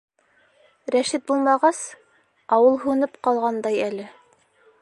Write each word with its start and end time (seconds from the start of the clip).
Рәшит 0.95 1.27
булмағас, 1.31 1.83
ауыл 2.57 2.81
һүнеп 2.87 3.23
ҡалғандай 3.29 3.81
әле. 3.91 4.13